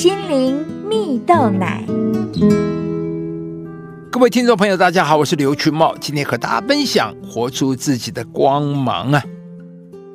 [0.00, 0.56] 心灵
[0.88, 1.84] 蜜豆奶。
[4.10, 9.22] 各位听众朋友，大家好，我是刘群茂，今天和大家分享活出自己的光芒啊！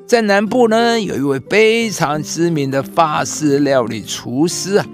[0.07, 4.85] 在南部呢，有一位非常知名的法式料理厨师啊，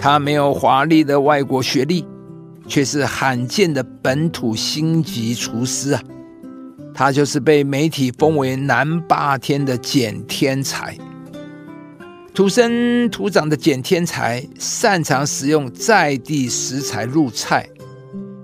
[0.00, 2.04] 他没有华丽的外国学历，
[2.66, 6.02] 却是罕见的本土星级厨师啊！
[6.92, 10.98] 他就是被媒体封为南霸天的简天才。
[12.36, 17.66] 土生土长的简天才，擅长使用在地食材入菜。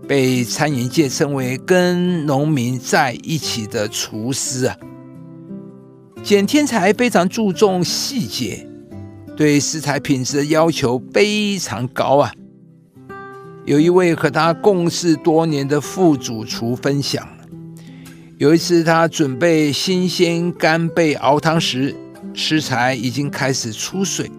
[0.09, 4.75] 被餐饮界称为“跟农民在一起的厨师”啊，
[6.23, 8.67] 简天才非常注重细节，
[9.37, 12.33] 对食材品质的要求非常高啊。
[13.67, 17.29] 有一位和他共事多年的副主厨分享，
[18.39, 21.95] 有一次他准备新鲜干贝熬汤时，
[22.35, 24.31] 食材已经开始出水，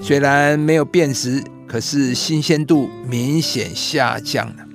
[0.00, 1.42] 虽然没有变质。
[1.64, 4.66] 可是新鲜度明显下降了，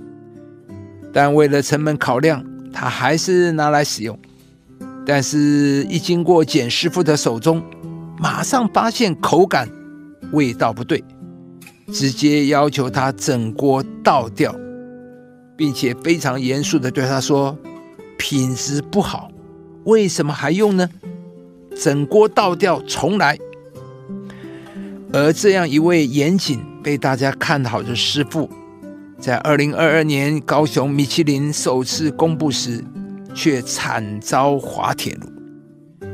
[1.14, 2.44] 但为了成本考量，
[2.74, 4.18] 他还是拿来使用。
[5.06, 7.64] 但是，一经过简师傅的手中，
[8.18, 9.70] 马上发现口感、
[10.32, 11.04] 味道不对，
[11.94, 14.56] 直接要求他整锅倒掉，
[15.56, 17.56] 并且非常严肃的对他说
[18.18, 19.30] ：“品质不好，
[19.84, 20.90] 为什么还用呢？
[21.80, 23.38] 整锅倒掉，重来。”
[25.14, 26.60] 而这样一位严谨。
[26.84, 28.50] 被大家看好的师傅，
[29.20, 32.82] 在二零二二年高雄米其林首次公布时，
[33.36, 36.08] 却惨遭滑铁卢。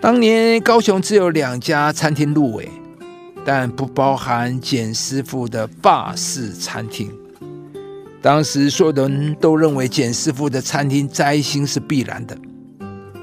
[0.00, 2.68] 当年高雄只有两家餐厅入围，
[3.44, 7.08] 但不包含简师傅的法式餐厅。
[8.20, 12.36] 当时所有人都认为简师傅的餐厅摘星是必然的，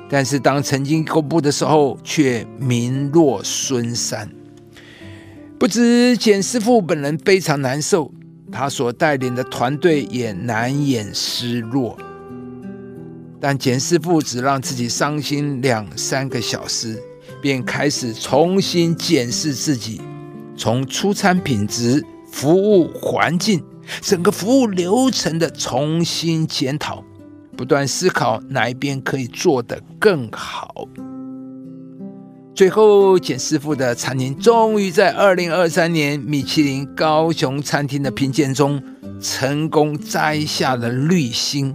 [0.10, 4.30] 但是当曾经公布的时候，却名落孙山。
[5.60, 8.12] 不知简师傅本人非常难受，
[8.52, 11.98] 他所带领的团队也难掩失落。
[13.40, 17.02] 但简师傅只让自己伤心两三个小时，
[17.42, 20.02] 便开始重新检视自己，
[20.56, 23.64] 从出餐品质、服务环境、
[24.02, 27.04] 整个服务流程的重新检讨，
[27.58, 30.88] 不断思考哪一边可以做得更好。
[32.54, 38.82] 最后，简师傅的餐厅终于在二零二三年米其林高雄餐厅的评鉴中
[39.20, 41.74] 成功摘下了绿星，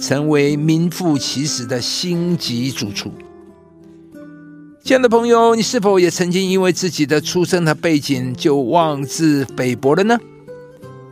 [0.00, 3.12] 成为名副其实的星级主厨。
[4.84, 10.18] 亲爱的朋友，你是否也曾经因为自己的出身和背景就妄自菲薄了呢？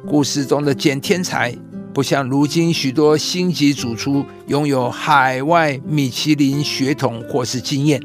[0.07, 1.55] 故事中的简天才，
[1.93, 8.01] 不像如今许多星级主厨拥有海外米其林血统或是经验。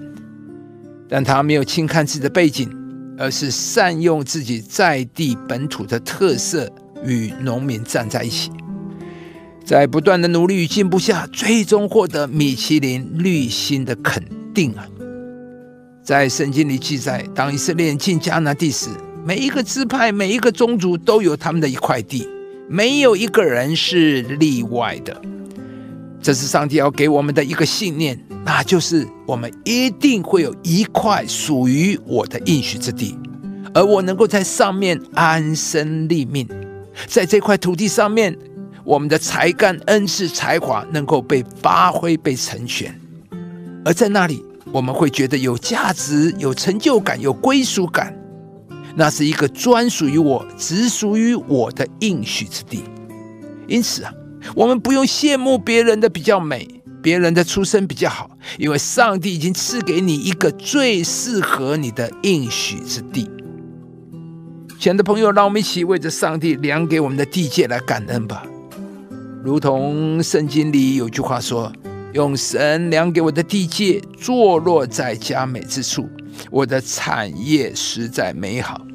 [1.10, 2.68] 但他没有轻看自己的背景，
[3.20, 6.72] 而是善用自己在地本土的特色，
[7.04, 8.50] 与农民站在一起，
[9.64, 14.24] 在不断的努力与进步下，最终获得米其林绿星的肯
[14.56, 14.88] 定啊！
[16.02, 18.90] 在圣经里记载，当以色列进迦南地时，
[19.24, 22.28] 每一个支派、每一个宗族都有他们的一块地，
[22.68, 25.22] 没有一个人是例外的。
[26.22, 28.18] 这是上帝要给我们的一个信念。
[28.46, 33.18] 那就是我们一定会有一块属于我的应许之地，
[33.74, 36.46] 而我能够在上面安身立命，
[37.08, 38.38] 在这块土地上面，
[38.84, 42.94] 我们的才干、恩赐、才华能够被发挥、被成全，
[43.86, 44.44] 而在那里，
[44.74, 48.14] 我们会觉得有价值、有成就感、有归属感。
[48.96, 52.84] 那是一个专属于我、只属于我的应许之地。
[53.68, 54.14] 因此啊，
[54.56, 56.68] 我们不用羡慕别人的比较美。
[57.02, 63.30] 别人的出身比较好，因为上帝已经赐给你一个最适合你的应许之地。
[64.80, 68.46] 亲爱的朋友，让我们一起为着上帝量给我们的地界来感恩吧。
[69.44, 71.70] 如同圣经里有句话说
[72.16, 76.08] ：“用神量给我的地界，坐落在佳美之处，
[76.52, 78.86] 我的产业实在美好。”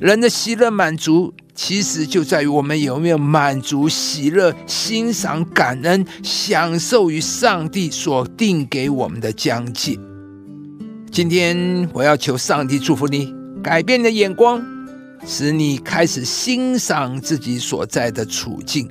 [0.00, 1.32] 人的喜乐满足。
[1.58, 9.98] 其实就在于我们有没有满足、喜乐、欣赏、感恩、享受于上帝所定给我们的疆界。
[11.10, 14.62] 今天我要求上帝祝福你，改变你的眼光，
[15.26, 18.86] 使你开始欣赏自己所在的处境，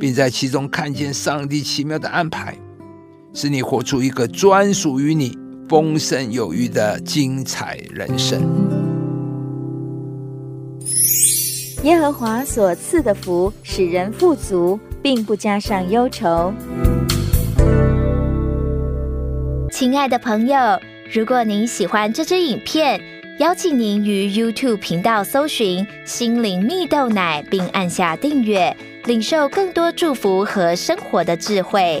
[0.00, 2.58] 并在其中看见上帝奇妙的安排，
[3.32, 5.38] 使你活出一个专属于你、
[5.74, 8.40] 丰盛有余的精彩人生。
[11.82, 16.54] 耶和华所赐的福，使人富足，并不加上忧愁。
[19.72, 20.56] 亲爱的朋友，
[21.12, 23.00] 如果您喜欢这支影片，
[23.40, 28.76] 邀请您于 YouTube 频道搜寻“心灵蜜豆奶”，并按下订阅，
[29.06, 32.00] 领受更多祝福和生活的智慧。